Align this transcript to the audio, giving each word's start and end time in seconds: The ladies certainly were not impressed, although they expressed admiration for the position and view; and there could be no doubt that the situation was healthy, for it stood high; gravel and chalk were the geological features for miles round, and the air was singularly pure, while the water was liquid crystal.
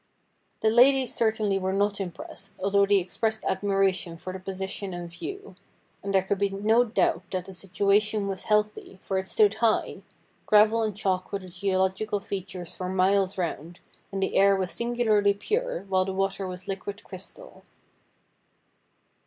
The 0.61 0.71
ladies 0.71 1.13
certainly 1.13 1.59
were 1.59 1.71
not 1.73 2.01
impressed, 2.01 2.59
although 2.59 2.87
they 2.87 2.97
expressed 2.97 3.43
admiration 3.45 4.17
for 4.17 4.33
the 4.33 4.39
position 4.39 4.95
and 4.95 5.07
view; 5.11 5.55
and 6.01 6.11
there 6.11 6.23
could 6.23 6.39
be 6.39 6.49
no 6.49 6.83
doubt 6.83 7.21
that 7.29 7.45
the 7.45 7.53
situation 7.53 8.25
was 8.27 8.45
healthy, 8.45 8.97
for 8.99 9.19
it 9.19 9.27
stood 9.27 9.53
high; 9.61 10.01
gravel 10.47 10.81
and 10.81 10.97
chalk 10.97 11.31
were 11.31 11.37
the 11.37 11.49
geological 11.49 12.19
features 12.19 12.73
for 12.73 12.89
miles 12.89 13.37
round, 13.37 13.79
and 14.11 14.23
the 14.23 14.33
air 14.37 14.55
was 14.55 14.71
singularly 14.71 15.35
pure, 15.35 15.83
while 15.87 16.05
the 16.05 16.13
water 16.13 16.47
was 16.47 16.67
liquid 16.67 17.03
crystal. 17.03 17.61